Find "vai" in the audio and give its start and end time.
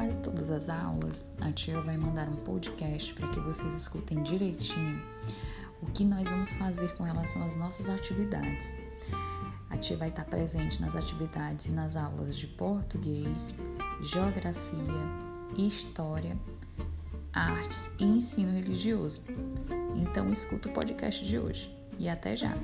1.82-1.94, 9.98-10.08